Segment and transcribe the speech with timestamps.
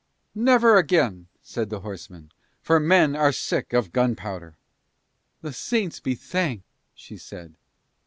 [0.33, 4.57] "Never again," said the horseman, "for men are sick of gunpowder."
[5.43, 7.55] "The Saints be thanked," she said.